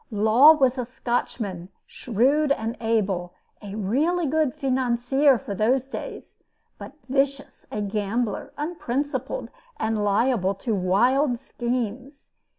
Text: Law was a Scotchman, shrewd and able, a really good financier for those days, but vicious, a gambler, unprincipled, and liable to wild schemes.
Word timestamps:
Law 0.09 0.53
was 0.53 0.79
a 0.79 0.85
Scotchman, 0.87 1.69
shrewd 1.85 2.51
and 2.51 2.75
able, 2.81 3.35
a 3.61 3.75
really 3.75 4.25
good 4.25 4.51
financier 4.55 5.37
for 5.37 5.53
those 5.53 5.87
days, 5.87 6.39
but 6.79 6.93
vicious, 7.07 7.67
a 7.71 7.81
gambler, 7.81 8.51
unprincipled, 8.57 9.51
and 9.79 10.03
liable 10.03 10.55
to 10.55 10.73
wild 10.73 11.37
schemes. 11.37 12.31